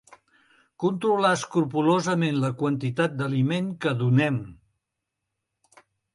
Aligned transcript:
Controlar 0.83 1.33
escrupolosament 1.39 2.39
la 2.45 2.49
quantitat 2.63 3.15
d'aliment 3.21 3.69
que 3.85 3.95
donem. 4.01 4.43